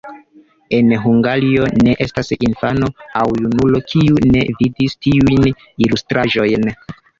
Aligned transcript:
En 0.77 0.87
Hungario 1.09 1.67
ne 1.87 1.93
estas 2.05 2.33
infano 2.47 2.89
aŭ 3.21 3.27
junulo, 3.43 3.83
kiu 3.93 4.19
ne 4.33 4.43
vidis 4.65 4.99
tiujn 5.07 5.49
ilustraĵojn. 5.55 6.69